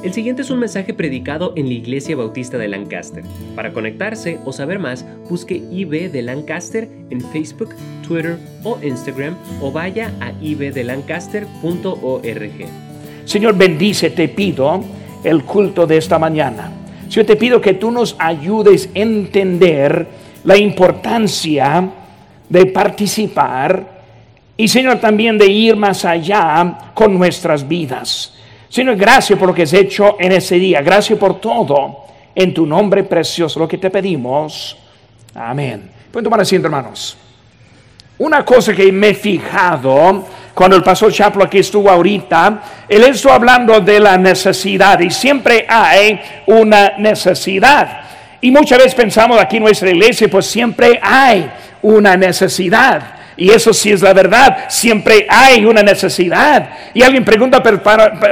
[0.00, 3.24] El siguiente es un mensaje predicado en la Iglesia Bautista de Lancaster.
[3.56, 7.74] Para conectarse o saber más, busque IB de Lancaster en Facebook,
[8.06, 12.66] Twitter o Instagram o vaya a ibdelancaster.org.
[13.24, 14.84] Señor, bendice, te pido
[15.24, 16.70] el culto de esta mañana.
[17.10, 20.06] Yo te pido que tú nos ayudes a entender
[20.44, 21.90] la importancia
[22.48, 23.98] de participar
[24.56, 28.38] y, Señor, también de ir más allá con nuestras vidas.
[28.68, 30.82] Señor, gracias por lo que has hecho en ese día.
[30.82, 32.04] Gracias por todo.
[32.34, 34.76] En tu nombre precioso, lo que te pedimos.
[35.34, 35.90] Amén.
[36.10, 37.16] Pueden tomar asiento, hermanos.
[38.18, 43.32] Una cosa que me he fijado cuando el pastor Chaplo aquí estuvo ahorita, él estuvo
[43.32, 48.00] hablando de la necesidad y siempre hay una necesidad.
[48.40, 51.48] Y muchas veces pensamos aquí en nuestra iglesia, pues siempre hay
[51.82, 53.17] una necesidad.
[53.40, 54.64] Y eso sí es la verdad.
[54.66, 56.70] Siempre hay una necesidad.
[56.92, 57.62] Y alguien pregunta,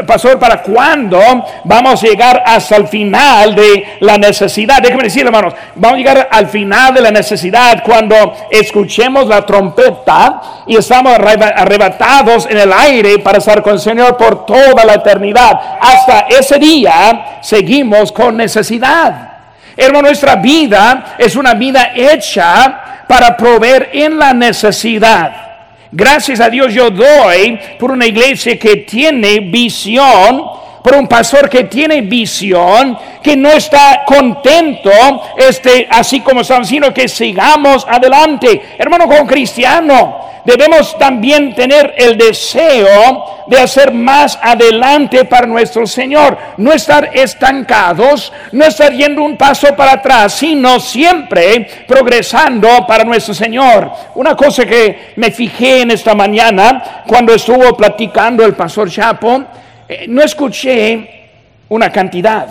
[0.05, 1.21] pastor, ¿para cuándo
[1.63, 4.83] vamos a llegar hasta el final de la necesidad?
[4.83, 10.43] Déjenme decir, hermanos, vamos a llegar al final de la necesidad cuando escuchemos la trompeta
[10.67, 15.79] y estamos arrebatados en el aire para estar con el Señor por toda la eternidad.
[15.81, 19.35] Hasta ese día seguimos con necesidad.
[19.77, 25.47] Hermano, nuestra vida es una vida hecha para proveer en la necesidad.
[25.93, 30.45] Gracias a Dios yo doy por una iglesia que tiene visión,
[30.83, 34.91] por un pastor que tiene visión, que no está contento,
[35.37, 38.63] este, así como estamos, sino que sigamos adelante.
[38.79, 46.39] Hermano, como cristiano, debemos también tener el deseo de hacer más adelante para nuestro Señor.
[46.57, 53.35] No estar estancados, no estar yendo un paso para atrás, sino siempre progresando para nuestro
[53.35, 53.91] Señor.
[54.15, 59.45] Una cosa que me fijé en esta mañana cuando estuvo platicando el pastor Chapo,
[59.89, 61.29] eh, no escuché
[61.69, 62.47] una cantidad.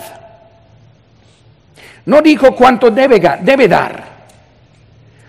[2.04, 4.15] No dijo cuánto debe, debe dar.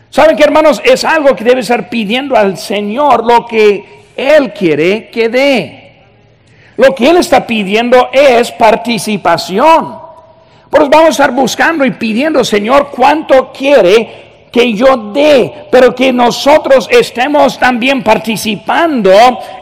[0.09, 0.81] ¿Saben que hermanos?
[0.83, 5.83] Es algo que debe estar pidiendo al Señor lo que Él quiere que dé.
[6.77, 9.99] Lo que Él está pidiendo es participación.
[10.69, 16.11] Pues vamos a estar buscando y pidiendo, Señor, cuánto quiere que yo dé, pero que
[16.13, 19.11] nosotros estemos también participando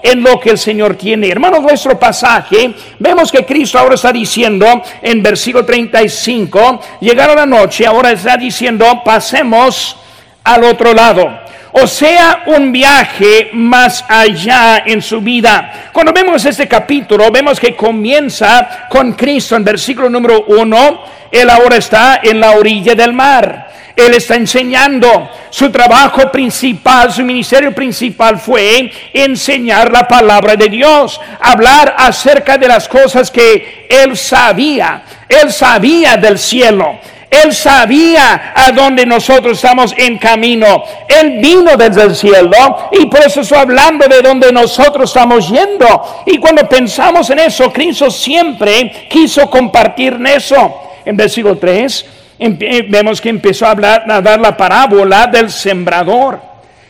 [0.02, 1.30] en lo que el Señor tiene.
[1.30, 4.66] Hermanos, nuestro pasaje, vemos que Cristo ahora está diciendo
[5.02, 9.98] en versículo 35, llegaron la noche, ahora está diciendo, pasemos
[10.46, 11.46] al otro lado.
[11.78, 15.90] O sea, un viaje más allá en su vida.
[15.92, 21.04] Cuando vemos este capítulo, vemos que comienza con Cristo en versículo número uno.
[21.30, 23.74] Él ahora está en la orilla del mar.
[23.94, 25.30] Él está enseñando.
[25.50, 32.70] Su trabajo principal, su ministerio principal fue enseñar la palabra de Dios, hablar acerca de
[32.70, 35.02] las cosas que él sabía.
[35.28, 37.00] Él sabía del cielo.
[37.30, 40.84] Él sabía a dónde nosotros estamos en camino.
[41.08, 46.24] Él vino desde el cielo y por eso está hablando de dónde nosotros estamos yendo.
[46.26, 50.82] Y cuando pensamos en eso, Cristo siempre quiso compartir eso.
[51.04, 52.06] En versículo 3
[52.40, 56.40] eh, vemos que empezó a hablar, a dar la parábola del sembrador.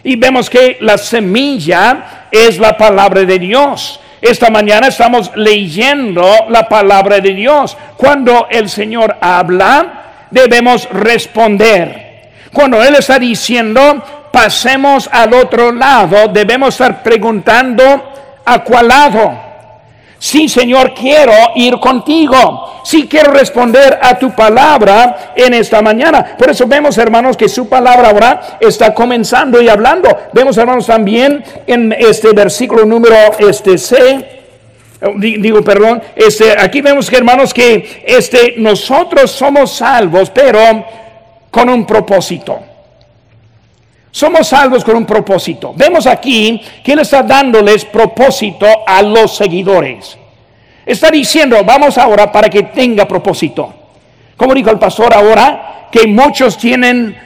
[0.04, 4.00] Y vemos que la semilla es la palabra de Dios.
[4.22, 7.78] Esta mañana estamos leyendo la palabra de Dios.
[7.98, 9.95] Cuando el Señor habla,
[10.36, 12.30] debemos responder.
[12.52, 19.46] Cuando Él está diciendo, pasemos al otro lado, debemos estar preguntando, ¿a cuál lado?
[20.20, 22.82] Sí, Señor, quiero ir contigo.
[22.84, 26.36] Sí, quiero responder a tu palabra en esta mañana.
[26.38, 30.10] Por eso vemos, hermanos, que su palabra ahora está comenzando y hablando.
[30.34, 34.35] Vemos, hermanos, también en este versículo número este C
[35.18, 40.86] digo, perdón, este, aquí vemos que hermanos que este, nosotros somos salvos, pero
[41.52, 42.60] con un propósito.
[44.12, 45.74] Somos salvos con un propósito.
[45.76, 50.18] Vemos aquí que Él está dándoles propósito a los seguidores.
[50.86, 53.74] Está diciendo, vamos ahora para que tenga propósito.
[54.38, 57.18] Como dijo el pastor ahora, que muchos tienen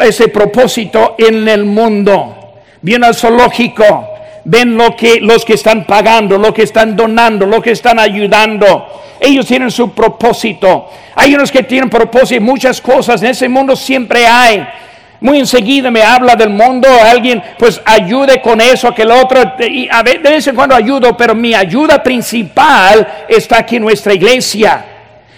[0.00, 2.62] ese propósito en el mundo.
[2.80, 4.11] Viene al zoológico,
[4.44, 9.02] ven lo que los que están pagando, lo que están donando, lo que están ayudando.
[9.20, 10.90] Ellos tienen su propósito.
[11.14, 14.66] Hay unos que tienen propósito muchas cosas en ese mundo siempre hay.
[15.20, 19.88] Muy enseguida me habla del mundo, alguien pues ayude con eso, que el otro, y
[19.88, 24.14] a veces, de vez en cuando ayudo, pero mi ayuda principal está aquí en nuestra
[24.14, 24.84] iglesia.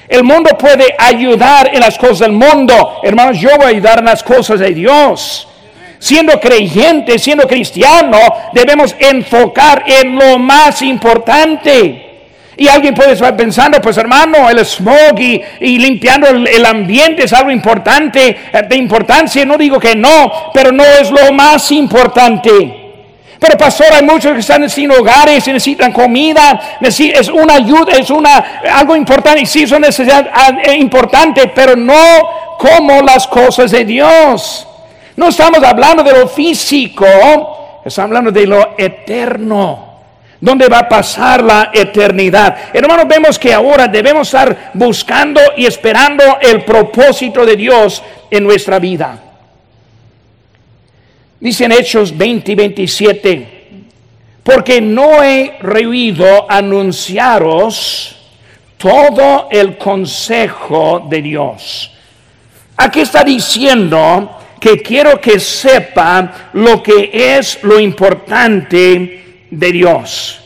[0.08, 3.00] El mundo puede ayudar en las cosas del mundo.
[3.02, 5.48] Hermanos, yo voy a ayudar en las cosas de Dios
[6.04, 8.18] siendo creyentes, siendo cristiano,
[8.52, 12.26] debemos enfocar en lo más importante.
[12.58, 15.42] Y alguien puede estar pensando, pues hermano, el smog y,
[15.78, 20.84] limpiando el, ambiente es algo importante, eh, de importancia, no digo que no, pero no
[20.84, 22.50] es lo más importante.
[23.40, 28.60] Pero pastor, hay muchos que están sin hogares, necesitan comida, es una ayuda, es una,
[28.74, 31.94] algo importante, y sí son necesidad ah, eh, pero no
[32.58, 34.68] como las cosas de Dios.
[35.16, 37.06] No estamos hablando de lo físico,
[37.84, 39.94] estamos hablando de lo eterno.
[40.40, 42.56] ¿Dónde va a pasar la eternidad?
[42.72, 48.78] Hermanos, vemos que ahora debemos estar buscando y esperando el propósito de Dios en nuestra
[48.78, 49.18] vida.
[51.40, 53.48] Dicen Hechos 20 y 27,
[54.42, 58.16] porque no he reído anunciaros
[58.76, 61.90] todo el consejo de Dios.
[62.76, 70.40] Aquí está diciendo que quiero que sepa lo que es lo importante de Dios.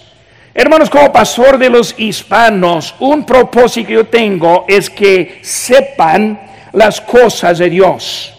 [0.52, 6.36] Hermanos, como pastor de los hispanos, un propósito que yo tengo es que sepan
[6.72, 8.34] las cosas de Dios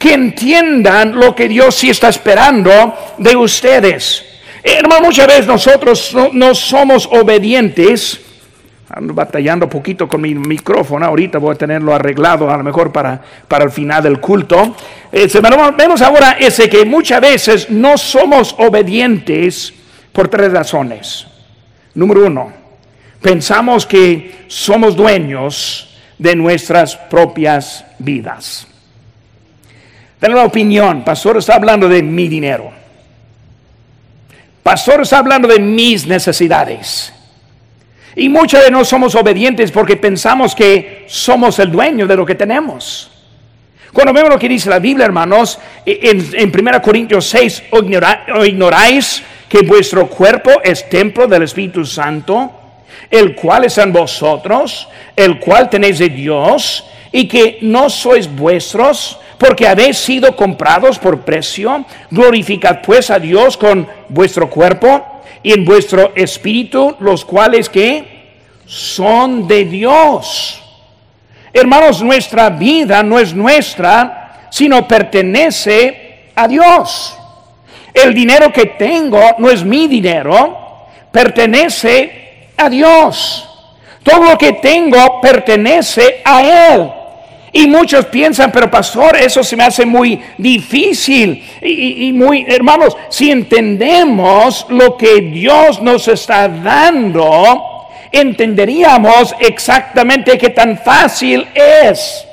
[0.00, 4.24] que entiendan lo que Dios sí está esperando de ustedes.
[4.64, 8.20] Hermano, muchas veces nosotros no, somos obedientes.
[8.92, 13.20] Ando batallando poquito con mi micrófono, ahorita voy a tenerlo arreglado a lo mejor para,
[13.46, 14.74] para el final del culto.
[15.12, 15.28] Eh,
[15.76, 19.72] vemos ahora ese que muchas veces no somos obedientes
[20.12, 21.24] por tres razones.
[21.94, 22.52] Número uno,
[23.22, 28.66] pensamos que somos dueños de nuestras propias vidas.
[30.18, 32.72] Tengo la opinión, pastor está hablando de mi dinero.
[34.64, 37.12] Pastor está hablando de mis necesidades.
[38.16, 42.34] Y muchos de nosotros somos obedientes porque pensamos que somos el dueño de lo que
[42.34, 43.10] tenemos.
[43.92, 47.64] Cuando vemos lo que dice la Biblia, hermanos, en, en 1 Corintios 6,
[48.46, 52.52] ignoráis que vuestro cuerpo es templo del Espíritu Santo,
[53.10, 59.18] el cual es en vosotros, el cual tenéis de Dios, y que no sois vuestros,
[59.38, 61.84] porque habéis sido comprados por precio.
[62.10, 65.09] Glorificad pues a Dios con vuestro cuerpo
[65.42, 68.20] y en vuestro espíritu, los cuales que
[68.66, 70.62] son de Dios.
[71.52, 77.16] Hermanos, nuestra vida no es nuestra, sino pertenece a Dios.
[77.92, 83.46] El dinero que tengo no es mi dinero, pertenece a Dios.
[84.02, 86.99] Todo lo que tengo pertenece a Él.
[87.52, 91.44] Y muchos piensan, pero pastor, eso se me hace muy difícil.
[91.60, 100.78] Y, muy, hermanos, si entendemos lo que Dios nos está dando, entenderíamos exactamente qué tan
[100.78, 102.24] fácil es.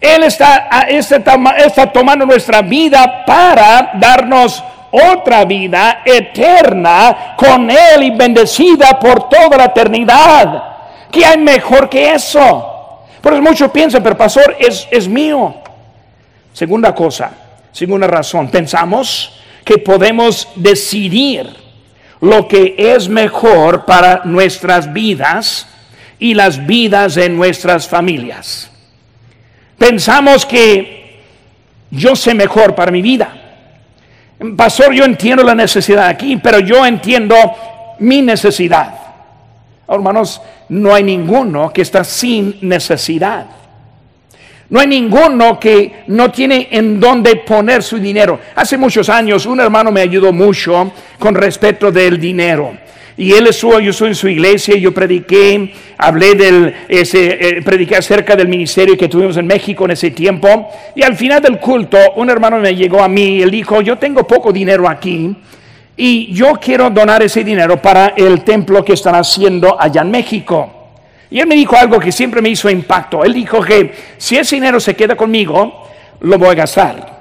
[0.00, 1.26] Él está, está,
[1.58, 9.58] está tomando nuestra vida para darnos otra vida eterna con Él y bendecida por toda
[9.58, 10.62] la eternidad.
[11.10, 12.77] ¿Qué hay mejor que eso?
[13.20, 15.54] Por eso muchos piensan, pero pastor, es, es mío.
[16.52, 17.30] Segunda cosa,
[17.72, 21.48] segunda razón, pensamos que podemos decidir
[22.20, 25.68] lo que es mejor para nuestras vidas
[26.18, 28.70] y las vidas de nuestras familias.
[29.76, 31.20] Pensamos que
[31.90, 33.32] yo sé mejor para mi vida.
[34.56, 37.36] Pastor, yo entiendo la necesidad aquí, pero yo entiendo
[37.98, 38.94] mi necesidad.
[39.88, 43.46] Hermanos, no hay ninguno que está sin necesidad.
[44.68, 48.38] No hay ninguno que no tiene en dónde poner su dinero.
[48.54, 52.76] Hace muchos años un hermano me ayudó mucho con respecto del dinero.
[53.16, 57.96] Y él estuvo, yo estuve en su iglesia, yo prediqué, hablé del, ese, eh, prediqué
[57.96, 60.68] acerca del ministerio que tuvimos en México en ese tiempo.
[60.94, 63.96] Y al final del culto, un hermano me llegó a mí y él dijo, yo
[63.96, 65.34] tengo poco dinero aquí
[66.00, 70.72] y yo quiero donar ese dinero para el templo que están haciendo allá en México.
[71.28, 73.24] Y él me dijo algo que siempre me hizo impacto.
[73.24, 75.88] Él dijo que si ese dinero se queda conmigo,
[76.20, 77.18] lo voy a gastar.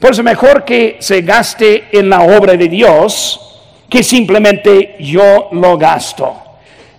[0.00, 3.40] Por eso mejor que se gaste en la obra de Dios
[3.88, 6.34] que simplemente yo lo gasto.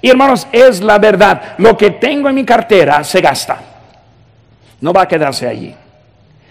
[0.02, 1.56] Y hermanos, es la verdad.
[1.58, 3.60] Lo que tengo en mi cartera se gasta.
[4.80, 5.76] No va a quedarse allí.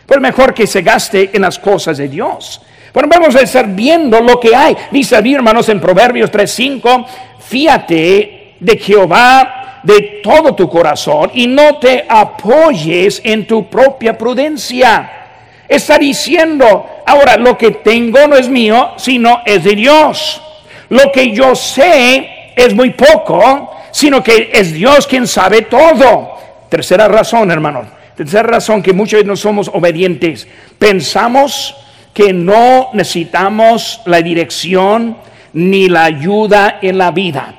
[0.05, 2.61] Pues mejor que se gaste en las cosas de Dios.
[2.95, 4.77] Bueno, vamos a estar viendo lo que hay.
[4.93, 7.05] Dice mi hermanos, en Proverbios 3:5,
[7.41, 15.11] fíate de Jehová de todo tu corazón y no te apoyes en tu propia prudencia.
[15.69, 20.41] Está diciendo, ahora lo que tengo no es mío, sino es de Dios.
[20.91, 26.39] Lo que yo sé es muy poco, sino que es Dios quien sabe todo.
[26.69, 27.89] Tercera razón, hermanos.
[28.17, 30.47] Tercera razón que muchos de no somos obedientes.
[30.79, 31.75] Pensamos
[32.15, 35.17] que no necesitamos la dirección
[35.53, 37.55] ni la ayuda en la vida.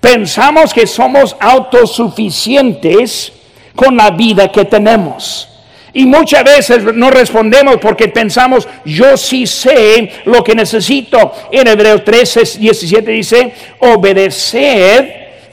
[0.00, 3.32] Pensamos que somos autosuficientes
[3.74, 5.48] con la vida que tenemos.
[5.94, 11.32] Y muchas veces no respondemos porque pensamos, yo sí sé lo que necesito.
[11.52, 15.04] En Hebreos 13, 17 dice, obedeced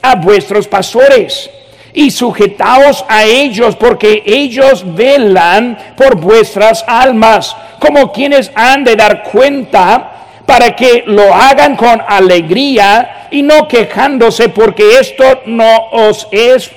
[0.01, 1.49] a vuestros pastores
[1.93, 9.23] y sujetaos a ellos porque ellos velan por vuestras almas, como quienes han de dar
[9.23, 10.11] cuenta
[10.45, 16.71] para que lo hagan con alegría y no quejándose porque esto no os es,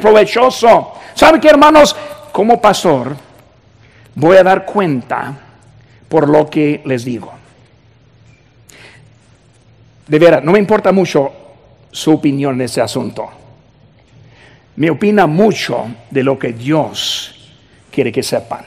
[0.00, 0.92] provechoso.
[1.14, 1.96] ¿Saben qué, hermanos?
[2.32, 3.16] Como pastor
[4.14, 5.34] voy a dar cuenta
[6.08, 7.32] por lo que les digo.
[10.06, 11.32] De veras, no me importa mucho
[11.90, 13.30] su opinión en ese asunto.
[14.78, 17.34] Me opina mucho de lo que Dios
[17.90, 18.60] quiere que sepan.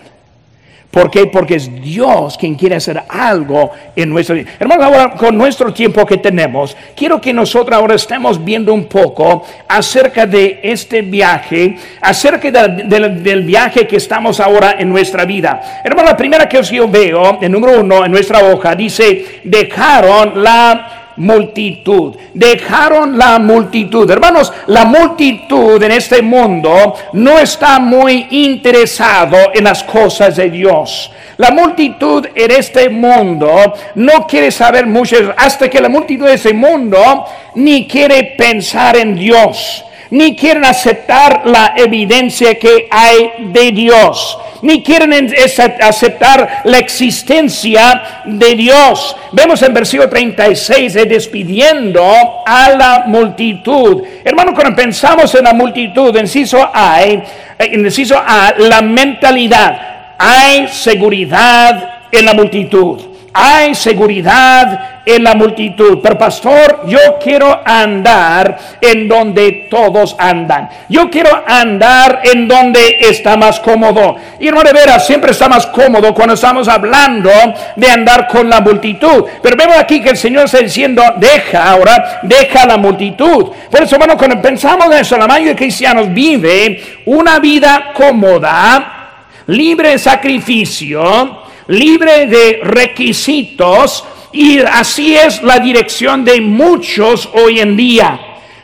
[0.91, 1.27] ¿Por qué?
[1.27, 4.51] Porque es Dios quien quiere hacer algo en nuestro vida.
[4.59, 9.45] Hermanos, ahora con nuestro tiempo que tenemos, quiero que nosotros ahora estemos viendo un poco
[9.69, 15.81] acerca de este viaje, acerca del viaje que estamos ahora en nuestra vida.
[15.81, 21.00] Hermano, la primera que yo veo, el número uno en nuestra hoja, dice, dejaron la
[21.21, 22.15] multitud.
[22.33, 24.09] Dejaron la multitud.
[24.09, 31.11] Hermanos, la multitud en este mundo no está muy interesado en las cosas de Dios.
[31.37, 36.53] La multitud en este mundo no quiere saber mucho hasta que la multitud de ese
[36.53, 37.25] mundo
[37.55, 44.83] ni quiere pensar en Dios ni quieren aceptar la evidencia que hay de Dios, ni
[44.83, 45.33] quieren
[45.81, 49.15] aceptar la existencia de Dios.
[49.31, 52.03] Vemos en versículo 36 de despidiendo
[52.45, 54.03] a la multitud.
[54.23, 57.23] Hermano, cuando pensamos en la multitud, inciso hay,
[57.71, 65.99] inciso A, la mentalidad, hay seguridad en la multitud hay seguridad en la multitud.
[66.01, 70.69] Pero pastor, yo quiero andar en donde todos andan.
[70.89, 74.15] Yo quiero andar en donde está más cómodo.
[74.39, 77.31] Y no de veras, siempre está más cómodo cuando estamos hablando
[77.75, 79.25] de andar con la multitud.
[79.41, 83.51] Pero vemos aquí que el Señor está diciendo, deja ahora, deja la multitud.
[83.69, 89.13] Por eso, bueno, cuando pensamos en eso, la mayoría de cristianos vive una vida cómoda,
[89.47, 91.40] libre de sacrificio,
[91.71, 98.19] libre de requisitos y así es la dirección de muchos hoy en día.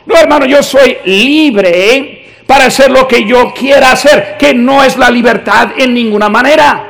[0.06, 4.96] No, hermano, yo soy libre para hacer lo que yo quiera hacer, que no es
[4.96, 6.87] la libertad en ninguna manera.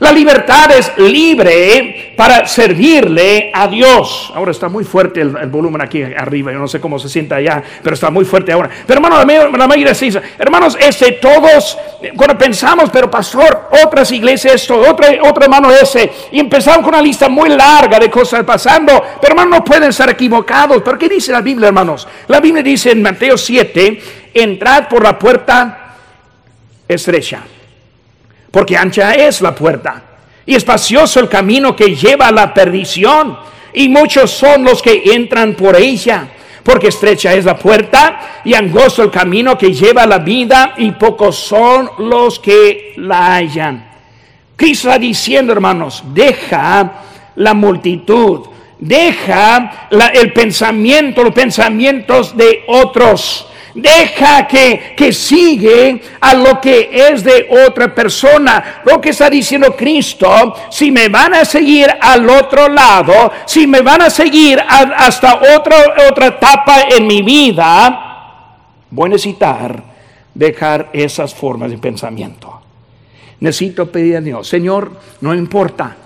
[0.00, 4.32] La libertad es libre para servirle a Dios.
[4.34, 6.50] Ahora está muy fuerte el, volumen aquí arriba.
[6.50, 8.70] Yo no sé cómo se sienta allá, pero está muy fuerte ahora.
[8.86, 11.76] Pero hermano, la, mayoría de hermanos, este, todos,
[12.16, 17.02] cuando pensamos, pero pastor, otras iglesias esto, otro, otro hermano ese, y empezamos con una
[17.02, 20.80] lista muy larga de cosas pasando, pero hermanos, no pueden estar equivocados.
[20.82, 22.08] ¿Pero qué dice la Biblia, hermanos?
[22.26, 24.02] La Biblia dice en Mateo 7,
[24.32, 25.94] entrad por la puerta
[26.88, 27.42] estrecha
[28.50, 30.04] porque ancha es la puerta
[30.50, 33.38] y espacioso el camino que lleva a la perdición,
[33.72, 36.28] y muchos son los que entran por ella,
[36.64, 40.90] porque estrecha es la puerta y angosto el camino que lleva a la vida, y
[40.90, 43.90] pocos son los que la hallan.
[44.56, 46.94] Cristo está diciendo, hermanos, deja
[47.36, 48.48] la multitud,
[48.80, 57.22] deja el pensamiento, los pensamientos de otros Deja que, que sigue a lo que es
[57.22, 58.82] de otra persona.
[58.84, 63.80] Lo que está diciendo Cristo, si me van a seguir al otro lado, si me
[63.80, 68.56] van a seguir hasta otra, otra etapa en mi vida,
[68.90, 69.82] voy a necesitar
[70.34, 72.60] dejar esas formas de pensamiento.
[73.40, 75.96] Necesito pedir a Dios, Señor, no importa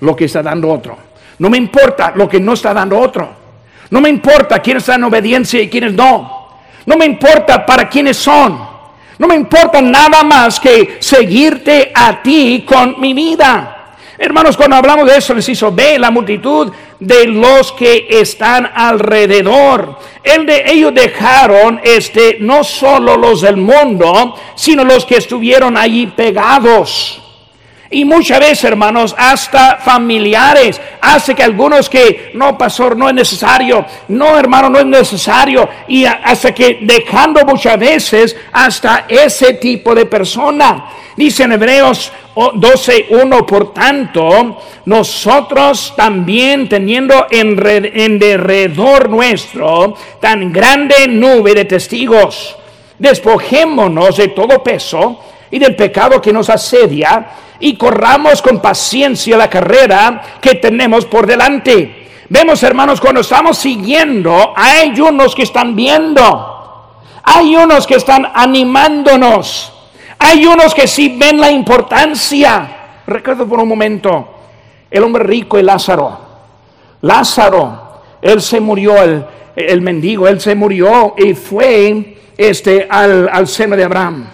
[0.00, 0.96] lo que está dando otro.
[1.38, 3.42] No me importa lo que no está dando otro.
[3.90, 6.41] No me importa quién está en obediencia y quiénes no.
[6.86, 8.72] No me importa para quiénes son.
[9.18, 13.78] No me importa nada más que seguirte a ti con mi vida.
[14.18, 19.98] Hermanos, cuando hablamos de eso, les hizo ve la multitud de los que están alrededor.
[20.22, 26.06] El de, ellos dejaron este, no solo los del mundo, sino los que estuvieron allí
[26.06, 27.20] pegados.
[27.92, 33.84] Y muchas veces, hermanos, hasta familiares, hace que algunos que, no, pastor, no es necesario,
[34.08, 40.06] no, hermano, no es necesario, y hasta que dejando muchas veces hasta ese tipo de
[40.06, 40.86] persona.
[41.16, 47.60] Dice en Hebreos 12.1, por tanto, nosotros también teniendo en,
[47.94, 52.56] en derredor nuestro tan grande nube de testigos,
[52.98, 55.18] despojémonos de todo peso
[55.52, 57.26] y del pecado que nos asedia
[57.60, 64.54] y corramos con paciencia la carrera que tenemos por delante, Vemos, hermanos, cuando estamos siguiendo,
[64.56, 69.70] hay unos que están viendo, hay unos que están animándonos,
[70.18, 73.02] hay unos que sí ven la importancia.
[73.06, 74.28] Recuerdo por un momento
[74.90, 76.20] el hombre rico y Lázaro.
[77.02, 83.46] Lázaro, él se murió, el, el mendigo, él se murió y fue este, al, al
[83.46, 84.26] seno de Abraham.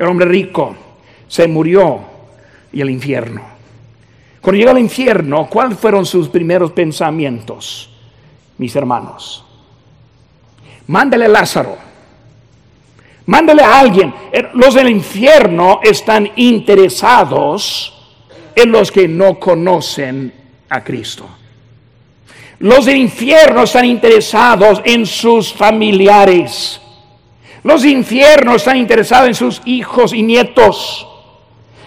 [0.00, 0.74] El hombre rico
[1.28, 2.00] se murió
[2.72, 3.42] y el infierno.
[4.40, 7.90] Cuando llegó al infierno, ¿cuáles fueron sus primeros pensamientos,
[8.56, 9.44] mis hermanos?
[10.86, 11.76] Mándale a Lázaro.
[13.26, 14.14] Mándale a alguien.
[14.32, 17.92] Er, los del infierno están interesados
[18.54, 20.32] en los que no conocen
[20.70, 21.28] a Cristo.
[22.60, 26.80] Los del infierno están interesados en sus familiares.
[27.62, 31.06] Los infiernos están interesados en sus hijos y nietos.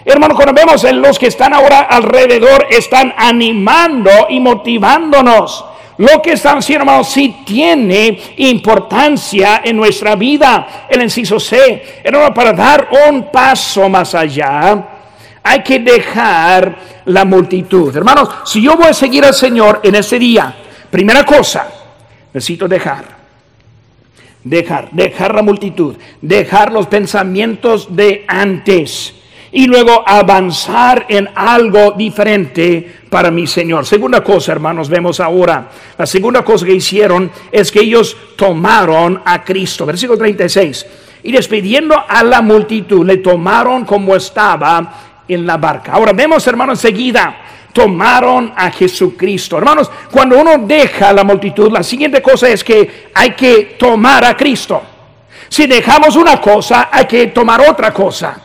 [0.04, 5.64] Hermano, cuando vemos en los que están ahora alrededor, están animando y motivándonos.
[5.96, 10.86] Lo que están haciendo, hermano, sí tiene importancia en nuestra vida.
[10.88, 14.88] El inciso C, hermano, para dar un paso más allá,
[15.42, 16.76] hay que dejar
[17.06, 17.96] la multitud.
[17.96, 20.54] Hermanos, si yo voy a seguir al Señor en ese día,
[20.90, 21.66] primera cosa,
[22.32, 23.13] necesito dejar.
[24.44, 29.14] Dejar, dejar la multitud, dejar los pensamientos de antes
[29.54, 33.86] y luego avanzar en algo diferente para mi Señor.
[33.86, 35.70] Segunda cosa, hermanos, vemos ahora.
[35.96, 39.86] La segunda cosa que hicieron es que ellos tomaron a Cristo.
[39.86, 40.86] Versículo 36.
[41.22, 45.92] Y despidiendo a la multitud, le tomaron como estaba en la barca.
[45.92, 47.36] Ahora vemos, hermanos, enseguida
[47.74, 49.58] tomaron a Jesucristo.
[49.58, 54.36] Hermanos, cuando uno deja la multitud, la siguiente cosa es que hay que tomar a
[54.36, 54.80] Cristo.
[55.48, 58.40] Si dejamos una cosa, hay que tomar otra cosa.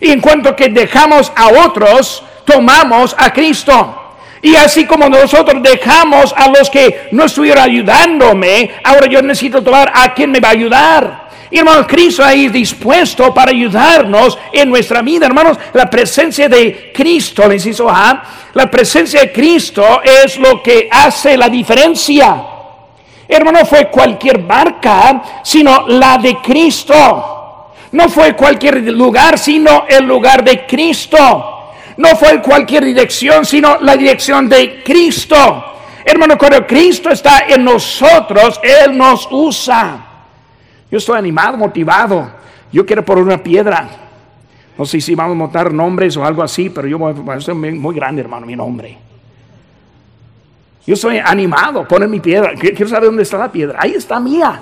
[0.00, 3.98] Y en cuanto que dejamos a otros, tomamos a Cristo.
[4.42, 9.92] Y así como nosotros dejamos a los que no estuvieron ayudándome, ahora yo necesito tomar
[9.94, 11.21] a quien me va a ayudar.
[11.52, 15.26] Y hermano, Cristo ahí dispuesto para ayudarnos en nuestra vida.
[15.26, 18.22] Hermanos, la presencia de Cristo, le inciso A,
[18.54, 22.42] la presencia de Cristo es lo que hace la diferencia.
[23.28, 27.72] Hermano, fue cualquier barca, sino la de Cristo.
[27.90, 31.74] No fue cualquier lugar, sino el lugar de Cristo.
[31.98, 35.66] No fue cualquier dirección, sino la dirección de Cristo.
[36.02, 40.11] Hermano, cuando Cristo está en nosotros, Él nos usa.
[40.92, 42.30] Yo estoy animado, motivado.
[42.70, 43.88] Yo quiero poner una piedra.
[44.76, 46.98] No sé si vamos a montar nombres o algo así, pero yo
[47.40, 48.98] soy muy grande, hermano, mi nombre.
[50.86, 52.52] Yo estoy animado, poner mi piedra.
[52.54, 53.78] Quiero saber dónde está la piedra.
[53.80, 54.60] Ahí está mía.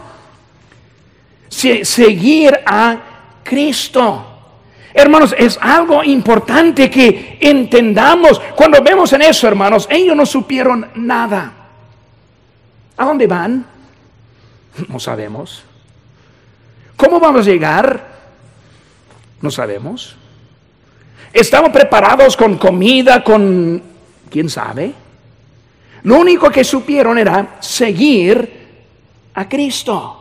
[1.48, 2.96] seguir a
[3.42, 4.26] Cristo.
[4.94, 8.40] Hermanos, es algo importante que entendamos.
[8.54, 11.52] Cuando vemos en eso, hermanos, ellos no supieron nada.
[12.96, 13.66] ¿A dónde van?
[14.86, 15.64] No sabemos.
[17.00, 18.08] ¿Cómo vamos a llegar?
[19.40, 20.14] No sabemos.
[21.32, 23.82] ¿Estamos preparados con comida, con...
[24.28, 24.92] ¿Quién sabe?
[26.02, 28.68] Lo único que supieron era seguir
[29.32, 30.18] a Cristo.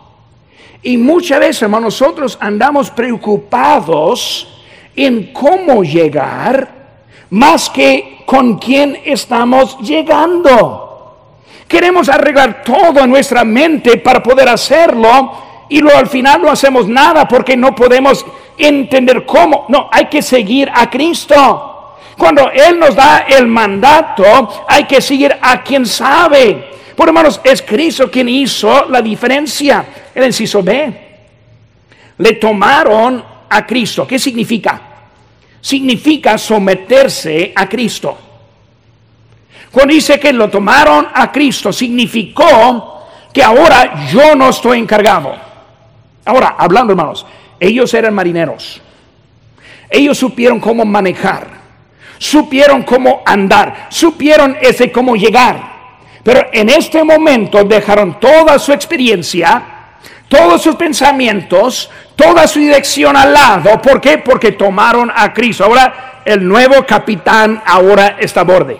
[0.81, 4.63] Y muchas veces, hermanos, nosotros andamos preocupados
[4.95, 6.69] en cómo llegar
[7.31, 11.27] más que con quién estamos llegando.
[11.67, 16.87] Queremos arreglar todo en nuestra mente para poder hacerlo y luego al final no hacemos
[16.87, 18.25] nada porque no podemos
[18.57, 19.67] entender cómo.
[19.69, 21.95] No, hay que seguir a Cristo.
[22.17, 26.71] Cuando Él nos da el mandato, hay que seguir a quien sabe.
[26.95, 29.85] Por hermanos, es Cristo quien hizo la diferencia.
[30.13, 31.07] El inciso B.
[32.17, 34.07] Le tomaron a Cristo.
[34.07, 34.81] ¿Qué significa?
[35.61, 38.17] Significa someterse a Cristo.
[39.71, 45.48] Cuando dice que lo tomaron a Cristo, significó que ahora yo no estoy encargado.
[46.29, 47.25] Ahora, hablando hermanos,
[47.59, 48.81] ellos eran marineros.
[49.89, 51.47] Ellos supieron cómo manejar,
[52.19, 55.79] supieron cómo andar, supieron ese cómo llegar.
[56.23, 59.63] Pero en este momento dejaron toda su experiencia,
[60.27, 63.81] todos sus pensamientos, toda su dirección al lado.
[63.81, 64.19] ¿Por qué?
[64.19, 65.65] Porque tomaron a Cristo.
[65.65, 68.77] Ahora el nuevo capitán ahora está a borde.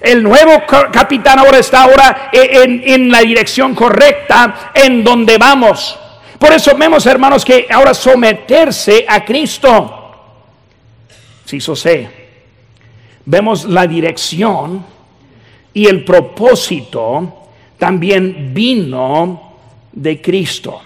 [0.00, 5.99] El nuevo capitán ahora está ahora en, en, la dirección correcta en donde vamos.
[6.40, 10.14] Por eso vemos, hermanos, que ahora someterse a Cristo.
[11.44, 12.10] Si sí, sé.
[13.26, 14.82] Vemos la dirección
[15.74, 19.58] y el propósito también vino
[19.92, 20.80] de Cristo.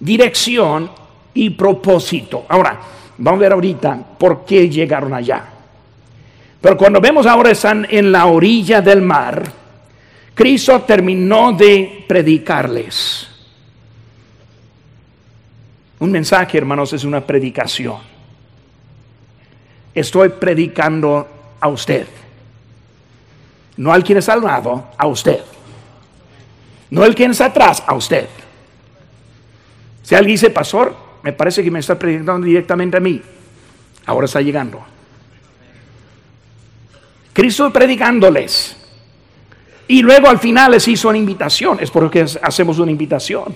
[0.00, 0.90] Dirección
[1.34, 2.46] y propósito.
[2.48, 2.80] Ahora,
[3.18, 5.44] vamos a ver ahorita por qué llegaron allá.
[6.58, 9.42] Pero cuando vemos ahora están en la orilla del mar,
[10.34, 13.27] Cristo terminó de predicarles.
[16.00, 17.98] Un mensaje, hermanos, es una predicación.
[19.94, 21.26] Estoy predicando
[21.60, 22.06] a usted.
[23.76, 25.40] No al quien está al lado, a usted.
[26.90, 28.28] No el quien está atrás, a usted.
[30.02, 33.20] Si alguien dice, pastor, me parece que me está predicando directamente a mí.
[34.06, 34.80] Ahora está llegando.
[37.32, 38.76] Cristo predicándoles.
[39.86, 41.78] Y luego al final les hizo una invitación.
[41.80, 43.54] Es porque hacemos una invitación.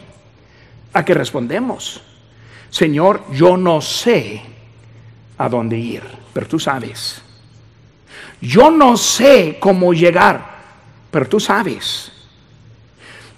[0.92, 2.02] A que respondemos.
[2.72, 4.40] Señor, yo no sé
[5.36, 7.20] a dónde ir, pero tú sabes.
[8.40, 10.42] Yo no sé cómo llegar,
[11.10, 12.10] pero tú sabes.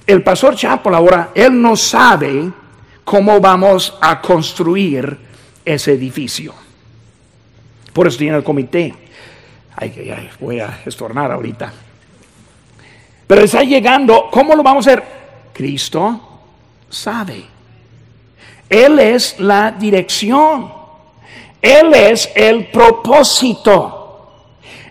[0.06, 2.48] El pastor Chapo ahora, él no sabe
[3.02, 5.18] cómo vamos a construir
[5.64, 6.54] ese edificio.
[7.92, 8.94] Por eso tiene el comité.
[9.74, 11.72] Ay, voy a estornar ahorita.
[13.26, 15.04] Pero está llegando, ¿cómo lo vamos a hacer?
[15.52, 16.20] Cristo
[16.88, 17.53] sabe.
[18.68, 20.72] Él es la dirección.
[21.60, 24.04] Él es el propósito.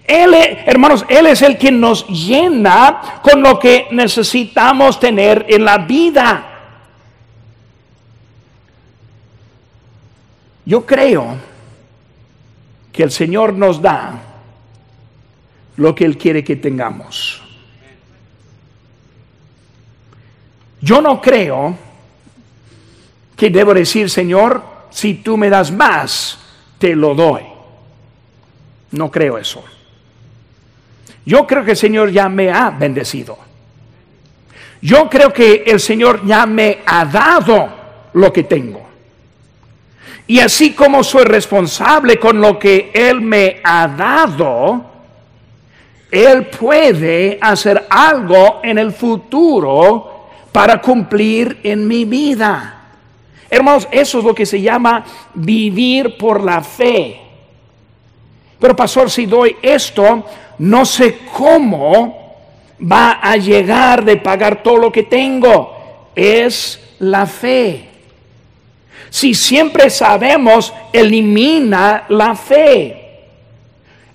[0.05, 0.33] Él,
[0.65, 6.49] hermanos, Él es el que nos llena con lo que necesitamos tener en la vida.
[10.65, 11.36] Yo creo
[12.91, 14.19] que el Señor nos da
[15.75, 17.41] lo que Él quiere que tengamos.
[20.81, 21.77] Yo no creo
[23.36, 26.39] que debo decir, Señor, si tú me das más,
[26.78, 27.41] te lo doy.
[28.91, 29.63] No creo eso.
[31.26, 33.38] Yo creo que el Señor ya me ha bendecido.
[34.82, 37.69] Yo creo que el Señor ya me ha dado
[38.13, 38.84] lo que tengo.
[40.28, 44.86] Y así como soy responsable con lo que Él me ha dado,
[46.12, 52.72] Él puede hacer algo en el futuro para cumplir en mi vida.
[53.54, 57.20] Hermanos, eso es lo que se llama vivir por la fe.
[58.60, 60.26] Pero pastor, si doy esto,
[60.58, 62.36] no sé cómo
[62.82, 66.10] va a llegar de pagar todo lo que tengo.
[66.16, 67.89] Es la fe.
[69.12, 73.20] Si siempre sabemos, elimina la fe.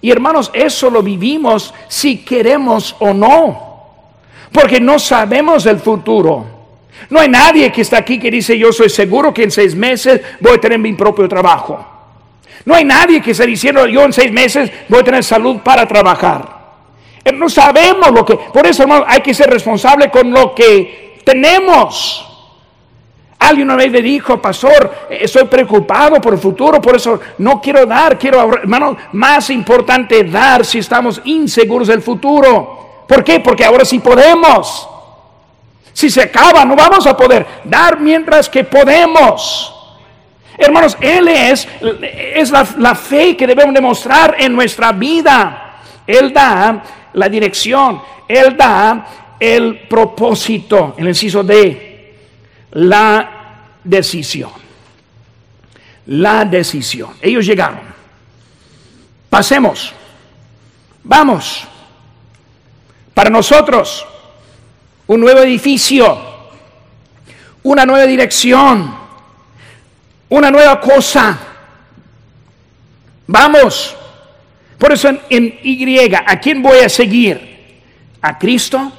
[0.01, 3.87] Y hermanos, eso lo vivimos si queremos o no.
[4.51, 6.57] Porque no sabemos el futuro.
[7.11, 10.20] No hay nadie que está aquí que dice yo soy seguro que en seis meses
[10.40, 11.84] voy a tener mi propio trabajo.
[12.64, 15.87] No hay nadie que esté diciendo yo en seis meses voy a tener salud para
[15.87, 16.58] trabajar.
[17.24, 18.37] Eh, no sabemos lo que...
[18.37, 22.24] Por eso, hermano, hay que ser responsable con lo que tenemos.
[23.38, 27.87] Alguien una vez me dijo, pastor, estoy preocupado por el futuro, por eso no quiero
[27.87, 28.62] dar, quiero ahorrar.
[28.62, 33.04] Hermano, más importante dar si estamos inseguros del futuro.
[33.06, 33.40] ¿Por qué?
[33.40, 34.88] Porque ahora sí podemos.
[35.98, 39.74] Si se acaba, no vamos a poder dar mientras que podemos.
[40.56, 41.66] Hermanos, Él es,
[42.12, 45.80] es la, la fe que debemos demostrar en nuestra vida.
[46.06, 46.84] Él da
[47.14, 52.14] la dirección, Él da el propósito, el inciso de
[52.70, 53.30] la
[53.82, 54.52] decisión.
[56.06, 57.11] La decisión.
[57.20, 57.80] Ellos llegaron.
[59.28, 59.92] Pasemos.
[61.02, 61.66] Vamos.
[63.12, 64.06] Para nosotros,
[65.08, 66.18] un nuevo edificio,
[67.62, 68.94] una nueva dirección,
[70.28, 71.38] una nueva cosa.
[73.26, 73.96] Vamos.
[74.78, 77.80] Por eso en, Y, ¿a quién voy a seguir?
[78.20, 78.92] ¿A Cristo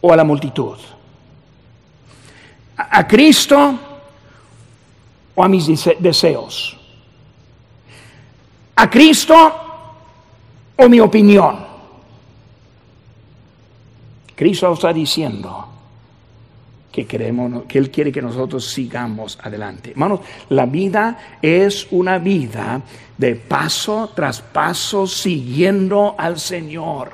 [0.00, 0.78] o a la multitud?
[2.76, 3.78] ¿A, Cristo
[5.34, 5.66] o a mis
[5.98, 6.76] deseos?
[8.76, 9.54] ¿A Cristo
[10.76, 11.73] o mi opinión?
[14.44, 15.66] Cristo está diciendo
[16.92, 19.92] que queremos, que Él quiere que nosotros sigamos adelante.
[19.92, 22.82] Hermanos, la vida es una vida
[23.16, 27.12] de paso tras paso siguiendo al Señor.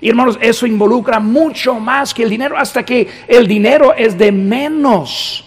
[0.00, 4.30] Y hermanos, eso involucra mucho más que el dinero, hasta que el dinero es de
[4.30, 5.44] menos.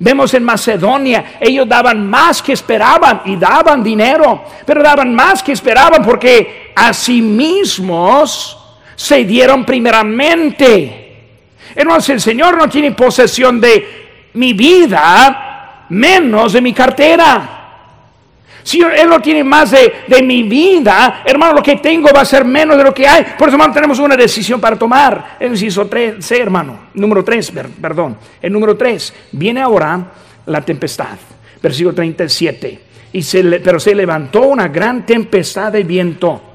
[0.00, 5.52] Vemos en Macedonia, ellos daban más que esperaban y daban dinero, pero daban más que
[5.52, 8.58] esperaban porque a sí mismos
[8.98, 11.06] se dieron primeramente.
[11.72, 17.54] Hermanos, el Señor no tiene posesión de mi vida, menos de mi cartera.
[18.64, 22.44] Si Él no tiene más de, mi vida, hermano, lo que tengo va a ser
[22.44, 23.22] menos de lo que hay.
[23.38, 25.36] Por eso, hermano, tenemos una decisión para tomar.
[25.38, 26.88] El inciso 3, hermano.
[26.94, 28.18] Número 3, perdón.
[28.42, 29.14] El número 3.
[29.30, 30.06] Viene ahora
[30.46, 31.16] la tempestad.
[31.62, 32.80] Versículo 37.
[33.12, 36.47] y se pero se levantó una gran tempestad de viento.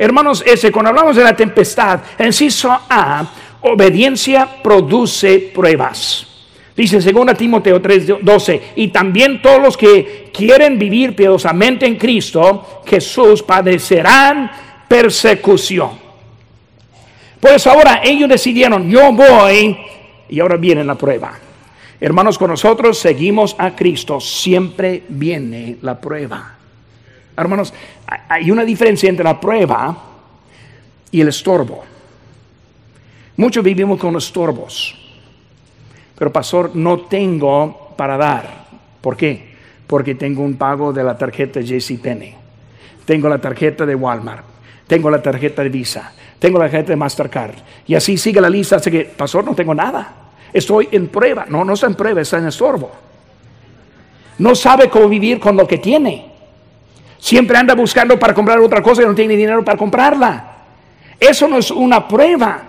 [0.00, 3.22] Hermanos, ese, cuando hablamos de la tempestad, en inciso A,
[3.60, 6.26] obediencia produce pruebas.
[6.74, 13.42] Dice 2 Timoteo 3:12, y también todos los que quieren vivir piadosamente en Cristo, Jesús,
[13.42, 14.50] padecerán
[14.88, 15.90] persecución.
[17.38, 19.76] Pues ahora ellos decidieron, yo voy,
[20.30, 21.38] y ahora viene la prueba.
[22.00, 26.59] Hermanos, con nosotros seguimos a Cristo, siempre viene la prueba.
[27.40, 27.72] Hermanos,
[28.28, 29.96] hay una diferencia entre la prueba
[31.10, 31.84] y el estorbo.
[33.36, 34.96] Muchos vivimos con estorbos.
[36.18, 38.66] Pero pastor, no tengo para dar.
[39.00, 39.54] ¿Por qué?
[39.86, 42.34] Porque tengo un pago de la tarjeta JCPenney.
[43.06, 44.44] Tengo la tarjeta de Walmart.
[44.86, 46.12] Tengo la tarjeta de Visa.
[46.38, 47.54] Tengo la tarjeta de Mastercard.
[47.86, 50.14] Y así sigue la lista hasta que, pastor, no tengo nada.
[50.52, 51.46] Estoy en prueba.
[51.48, 52.90] No, no está en prueba, está en estorbo.
[54.38, 56.29] No sabe cómo vivir con lo que tiene.
[57.20, 60.56] Siempre anda buscando para comprar otra cosa y no tiene dinero para comprarla.
[61.18, 62.62] Eso no es una prueba.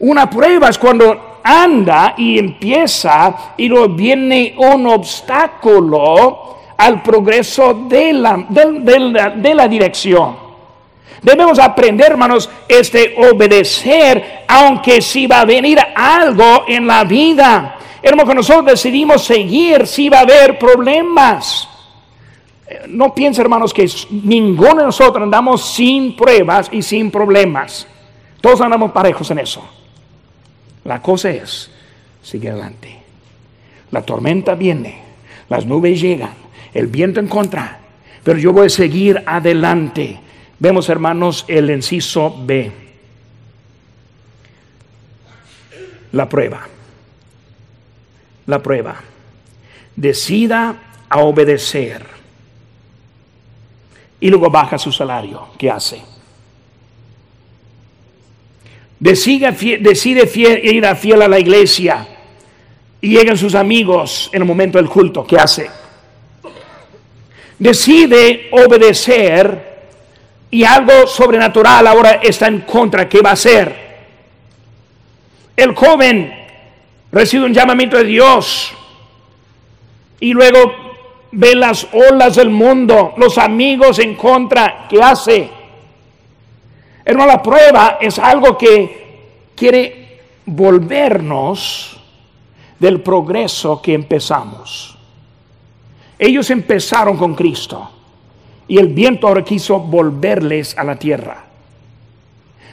[0.00, 8.12] Una prueba es cuando anda y empieza y luego viene un obstáculo al progreso de
[8.12, 10.50] la, de la dirección.
[11.22, 17.76] Debemos aprender, hermanos, este obedecer, aunque si va a venir algo en la vida.
[18.02, 21.69] Hermanos, nosotros decidimos seguir, si va a haber problemas.
[22.88, 27.86] No piensen, hermanos, que ninguno de nosotros andamos sin pruebas y sin problemas.
[28.40, 29.62] Todos andamos parejos en eso.
[30.84, 31.70] La cosa es,
[32.22, 33.02] sigue adelante.
[33.90, 35.02] La tormenta viene,
[35.48, 36.34] las nubes llegan,
[36.72, 37.80] el viento en contra,
[38.22, 40.20] pero yo voy a seguir adelante
[40.60, 42.70] Vemos, hermanos, el inciso B.
[46.12, 46.68] La prueba.
[48.44, 49.00] La prueba.
[49.96, 50.76] Decida
[51.08, 52.19] a obedecer.
[54.20, 55.48] Y luego baja su salario.
[55.58, 56.02] ¿Qué hace?
[58.98, 62.06] Decide, decide ir a fiel a la iglesia.
[63.00, 65.26] Y llegan sus amigos en el momento del culto.
[65.26, 65.70] ¿Qué hace?
[67.58, 69.70] Decide obedecer
[70.50, 73.08] y algo sobrenatural ahora está en contra.
[73.08, 73.90] ¿Qué va a hacer?
[75.56, 76.34] El joven
[77.12, 78.72] recibe un llamamiento de Dios
[80.20, 80.89] y luego
[81.32, 84.86] ve las olas del mundo, los amigos en contra.
[84.88, 85.50] ¿Qué hace?
[87.04, 92.00] Hermano, la prueba es algo que quiere volvernos
[92.78, 94.96] del progreso que empezamos.
[96.18, 97.90] Ellos empezaron con Cristo
[98.68, 101.44] y el viento ahora quiso volverles a la tierra.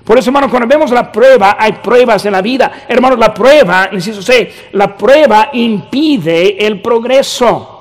[0.03, 2.85] Por eso, hermanos, cuando vemos la prueba, hay pruebas en la vida.
[2.87, 7.76] Hermanos, la prueba, insisto, sé, la prueba impide el progreso.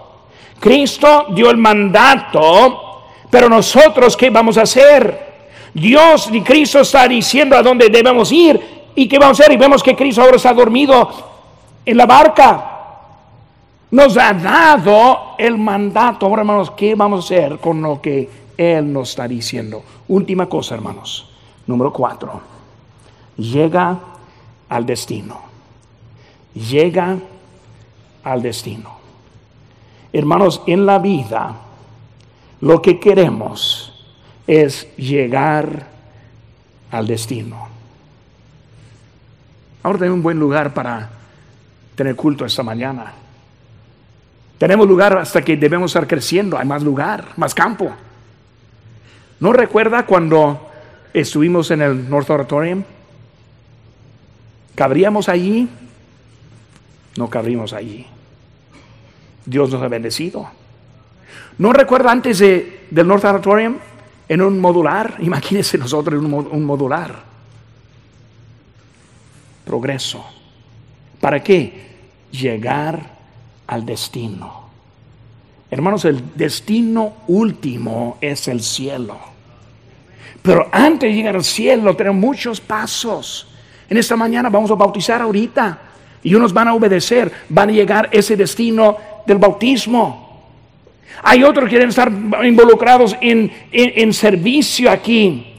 [0.59, 5.27] Cristo dio el mandato, pero nosotros, ¿qué vamos a hacer?
[5.75, 9.55] Dios y Cristo está diciendo a dónde debemos ir y qué vamos a hacer.
[9.55, 11.09] Y vemos que Cristo ahora está dormido
[11.85, 12.73] en la barca
[13.91, 16.27] nos ha dado el mandato.
[16.27, 19.83] Ahora, hermanos, ¿qué vamos a hacer con lo que Él nos está diciendo?
[20.09, 21.31] Última cosa, hermanos.
[21.67, 22.41] Número cuatro.
[23.37, 23.99] Llega
[24.69, 25.41] al destino.
[26.55, 27.17] Llega
[28.25, 28.96] al destino.
[30.17, 31.57] Hermanos, en la vida
[32.63, 33.93] lo que queremos
[34.47, 35.89] es llegar
[36.91, 37.69] al destino.
[39.83, 41.11] Ahora tengo un buen lugar para
[41.95, 43.13] tener culto esta mañana.
[44.57, 47.93] Tenemos lugar hasta que debemos estar creciendo, hay más lugar, más campo.
[49.39, 50.71] ¿No recuerda cuando
[51.13, 52.85] estuvimos en el North Auditorium?
[54.75, 55.69] ¿Cabríamos allí?
[57.19, 58.07] No cabríamos allí.
[59.47, 60.49] Dios nos ha bendecido.
[61.59, 63.77] ¿No recuerda antes de, del North Auditorium
[64.29, 65.17] en un modular?
[65.21, 67.15] Imagínense nosotros en un, un modular.
[69.65, 70.25] Progreso.
[71.21, 71.87] ¿Para qué?
[72.31, 73.17] Llegar
[73.67, 74.67] al destino.
[75.71, 79.19] Hermanos, el destino último es el cielo.
[80.43, 83.49] Pero antes de llegar al cielo tenemos muchos pasos.
[83.89, 85.79] En esta mañana vamos a bautizar ahorita
[86.23, 90.27] y unos van a obedecer, van a llegar a ese destino del bautismo.
[91.23, 92.11] Hay otros que quieren estar
[92.45, 95.55] involucrados en, en servicio aquí,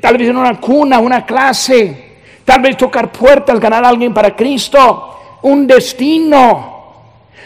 [0.00, 4.34] tal vez en una cuna, una clase, tal vez tocar puertas, ganar a alguien para
[4.34, 6.70] Cristo, un destino.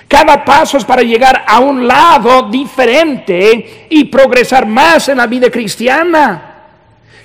[0.08, 5.50] Cada paso es para llegar a un lado diferente y progresar más en la vida
[5.50, 6.54] cristiana.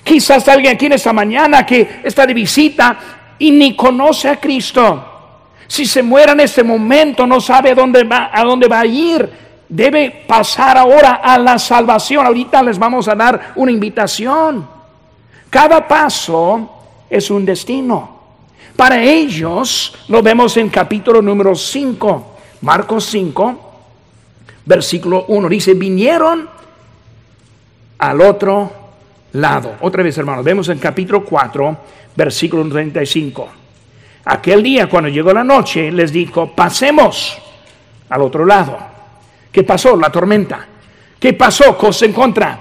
[0.02, 2.98] Quizás alguien aquí en esta mañana que está de visita
[3.38, 5.11] y ni conoce a Cristo.
[5.72, 9.26] Si se muera en este momento no sabe dónde va, a dónde va a ir.
[9.70, 12.26] debe pasar ahora a la salvación.
[12.26, 14.68] Ahorita les vamos a dar una invitación.
[15.48, 16.68] Cada paso
[17.08, 18.20] es un destino.
[18.76, 23.72] Para ellos, lo vemos en capítulo número 5, Marcos 5,
[24.66, 25.48] versículo 1.
[25.48, 26.50] Dice, vinieron
[27.96, 28.70] al otro
[29.32, 29.76] lado.
[29.80, 31.78] Otra vez, hermanos, vemos en capítulo 4,
[32.14, 33.61] versículo 35.
[34.24, 37.38] Aquel día, cuando llegó la noche, les dijo, pasemos
[38.08, 38.78] al otro lado.
[39.50, 39.96] ¿Qué pasó?
[39.96, 40.66] La tormenta.
[41.18, 41.76] ¿Qué pasó?
[41.76, 42.58] Cosa en contra.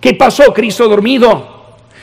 [0.00, 0.52] ¿Qué pasó?
[0.52, 1.54] Cristo dormido.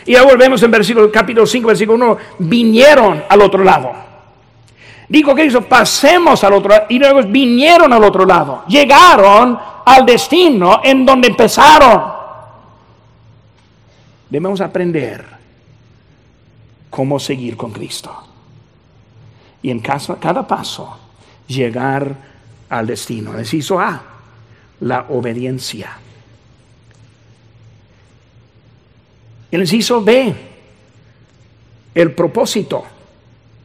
[0.05, 2.17] Y ahora volvemos en versículo, capítulo 5, versículo 1.
[2.39, 3.91] Vinieron al otro lado.
[5.07, 6.85] Dijo Cristo, pasemos al otro lado.
[6.89, 8.63] Y luego vinieron al otro lado.
[8.67, 12.01] Llegaron al destino en donde empezaron.
[14.29, 15.25] Debemos aprender
[16.89, 18.30] cómo seguir con Cristo.
[19.61, 20.97] Y en cada paso,
[21.47, 22.15] llegar
[22.69, 23.33] al destino.
[23.39, 24.01] Hizo A,
[24.79, 25.97] la obediencia.
[29.51, 30.33] El inciso B,
[31.93, 32.85] el propósito.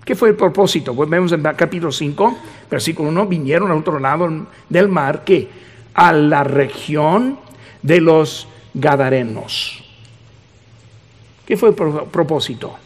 [0.04, 0.94] ¿Qué fue el propósito?
[0.94, 2.38] Pues vemos en capítulo 5,
[2.70, 4.28] versículo 1, vinieron al otro lado
[4.68, 5.48] del mar, que
[5.94, 7.38] a la región
[7.82, 9.82] de los Gadarenos.
[11.46, 12.76] ¿Qué fue el propósito?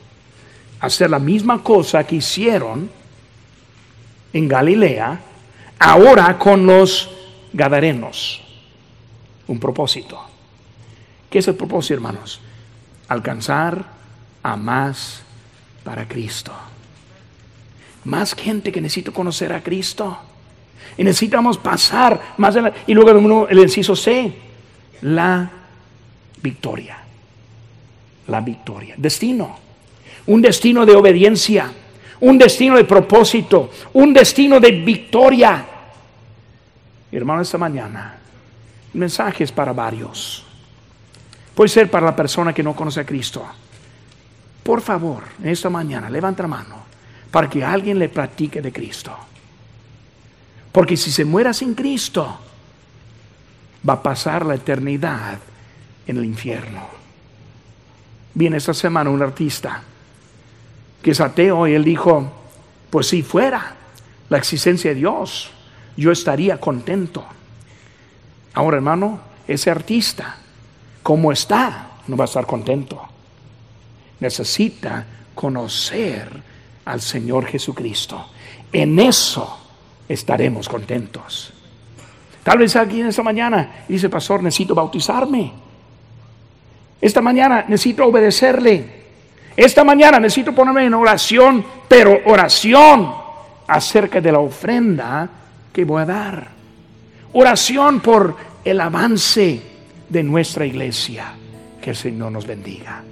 [0.80, 2.90] Hacer la misma cosa que hicieron
[4.32, 5.20] en Galilea,
[5.78, 7.10] ahora con los
[7.52, 8.42] Gadarenos.
[9.46, 10.20] Un propósito.
[11.28, 12.40] ¿Qué es el propósito, hermanos?
[13.08, 13.84] Alcanzar
[14.42, 15.22] a más
[15.82, 16.52] para Cristo.
[18.04, 20.18] Más gente que necesita conocer a Cristo.
[20.96, 24.32] Y necesitamos pasar más de Y luego el inciso C,
[25.02, 25.50] la
[26.42, 27.00] victoria
[28.30, 28.94] la victoria.
[28.96, 29.58] Destino.
[30.26, 31.70] Un destino de obediencia.
[32.20, 33.70] Un destino de propósito.
[33.94, 35.66] Un destino de victoria.
[37.12, 38.16] Hermano, esta mañana,
[38.92, 40.44] mensajes para varios.
[41.54, 43.44] Puede ser para la persona que no conoce a Cristo.
[44.62, 46.76] Por favor, esta mañana, levanta la mano
[47.30, 49.16] para que alguien le platique de Cristo.
[50.72, 52.38] Porque si se muera sin Cristo,
[53.88, 55.38] va a pasar la eternidad
[56.06, 56.86] en el infierno.
[58.34, 59.82] Viene esta semana un artista
[61.02, 62.30] que es ateo y él dijo,
[62.90, 63.76] pues si fuera
[64.28, 65.50] la existencia de Dios,
[65.96, 67.24] yo estaría contento.
[68.54, 70.36] Ahora, hermano, ese artista,
[71.02, 73.00] como está, no va a estar contento.
[74.20, 76.28] Necesita conocer
[76.84, 78.26] al Señor Jesucristo.
[78.72, 79.58] En eso
[80.08, 81.52] estaremos contentos.
[82.42, 85.52] Tal vez alguien esta mañana dice, pastor, necesito bautizarme.
[87.00, 88.99] Esta mañana necesito obedecerle.
[89.60, 93.12] Esta mañana necesito ponerme en oración, pero oración
[93.66, 95.28] acerca de la ofrenda
[95.70, 96.48] que voy a dar.
[97.34, 99.60] Oración por el avance
[100.08, 101.34] de nuestra iglesia.
[101.78, 103.02] Que el Señor nos bendiga.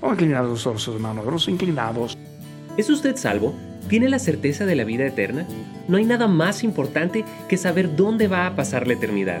[0.00, 2.18] Vamos inclinados los hermanos, los inclinados.
[2.76, 3.54] ¿Es usted salvo?
[3.88, 5.46] ¿Tiene la certeza de la vida eterna?
[5.86, 9.40] No hay nada más importante que saber dónde va a pasar la eternidad